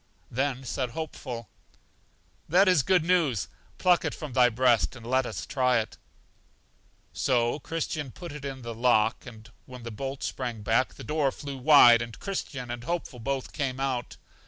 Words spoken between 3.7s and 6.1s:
pluck it from thy breast, and let us try it.